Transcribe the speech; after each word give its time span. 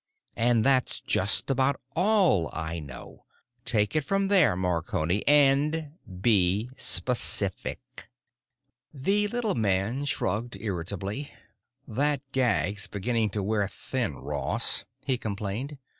And 0.35 0.63
that's 0.65 0.99
just 0.99 1.51
about 1.51 1.79
all 1.95 2.49
I 2.53 2.79
know. 2.79 3.25
Take 3.65 3.95
it 3.95 4.03
from 4.03 4.29
there, 4.29 4.55
Marconi. 4.55 5.23
And 5.27 5.91
be 6.21 6.71
specific." 6.75 8.09
The 8.91 9.27
little 9.27 9.53
man 9.53 10.05
shrugged 10.05 10.57
irritably. 10.59 11.31
"That 11.87 12.23
gag's 12.31 12.87
beginning 12.87 13.29
to 13.29 13.43
wear 13.43 13.67
thin, 13.67 14.15
Ross," 14.15 14.85
he 15.05 15.19
complained. 15.19 15.77